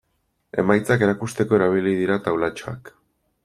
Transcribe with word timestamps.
Emaitzak 0.63 1.03
erakusteko 1.09 1.59
erabili 1.59 1.95
dira 2.03 2.19
taulatxoak. 2.29 2.95